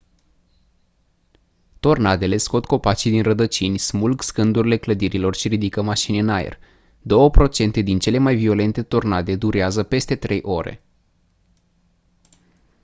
tornadele 1.79 2.37
scot 2.37 2.65
copacii 2.65 3.11
din 3.11 3.21
rădăcini 3.21 3.77
smulg 3.77 4.21
scândurile 4.21 4.77
clădirilor 4.77 5.35
și 5.35 5.47
ridică 5.47 5.81
mașini 5.81 6.19
în 6.19 6.29
aer 6.29 6.59
două 7.01 7.29
procente 7.29 7.81
din 7.81 7.99
cele 7.99 8.17
mai 8.17 8.35
violente 8.35 8.83
tornade 8.83 9.35
durează 9.35 9.83
peste 9.83 10.15
trei 10.15 10.41
ore 10.43 10.83